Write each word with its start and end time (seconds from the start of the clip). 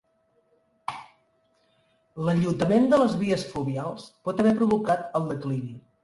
L'enllotament 2.27 2.87
de 2.93 2.99
les 3.01 3.13
vies 3.19 3.43
fluvials 3.51 4.07
pot 4.29 4.41
haver 4.45 4.55
provocat 4.63 5.05
el 5.21 5.29
declivi. 5.33 5.71